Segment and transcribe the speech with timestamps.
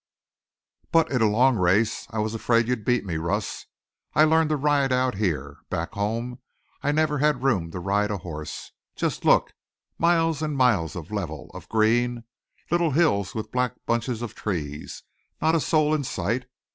[0.91, 3.17] "But in a long race I was afraid you'd beat me.
[3.17, 3.67] Russ,
[4.15, 5.57] I've learned to ride out here.
[5.69, 6.39] Back home
[6.81, 8.71] I never had room to ride a horse.
[8.95, 9.53] Just look.
[9.99, 12.23] Miles and miles of level, of green.
[12.71, 15.03] Little hills with black bunches of trees.
[15.39, 16.47] Not a soul in sight.